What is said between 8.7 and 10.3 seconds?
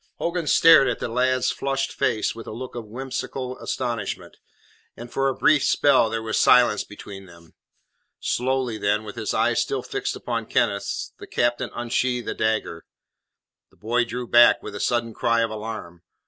then, with his eyes still fixed